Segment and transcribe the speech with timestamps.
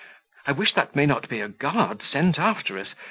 [0.47, 2.95] I wish that may not be a guard sent after us.